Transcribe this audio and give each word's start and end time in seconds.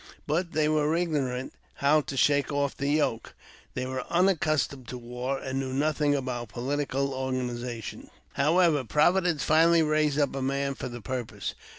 But 0.25 0.53
they 0.53 0.67
were 0.67 0.95
ignorant 0.95 1.53
how 1.75 2.01
to 2.01 2.17
shake 2.17 2.51
off 2.51 2.75
the 2.75 2.87
yoke; 2.89 3.35
they 3.75 3.85
were 3.85 4.03
unaccustomed 4.09 4.87
to 4.87 4.97
war, 4.97 5.37
and 5.37 5.59
knew 5.59 5.73
nothing 5.73 6.15
about 6.15 6.49
political 6.49 7.13
organizations. 7.13 8.09
However, 8.33 8.83
Providence 8.83 9.43
finally 9.43 9.83
raised 9.83 10.17
up 10.17 10.35
a 10.35 10.41
man 10.41 10.73
for 10.73 10.89
the 10.89 11.01
purpose. 11.01 11.53